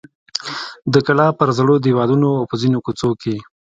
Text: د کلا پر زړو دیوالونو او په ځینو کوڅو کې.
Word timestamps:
د 0.93 0.95
کلا 1.07 1.27
پر 1.39 1.49
زړو 1.57 1.75
دیوالونو 1.85 2.29
او 2.39 2.43
په 2.49 2.55
ځینو 2.61 2.79
کوڅو 2.85 3.09
کې. 3.21 3.35